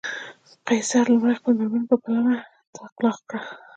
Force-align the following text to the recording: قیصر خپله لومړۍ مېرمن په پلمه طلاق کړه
قیصر 0.67 1.05
خپله 1.09 1.27
لومړۍ 1.35 1.55
مېرمن 1.57 1.83
په 1.89 1.95
پلمه 2.03 2.35
طلاق 2.75 3.17
کړه 3.29 3.41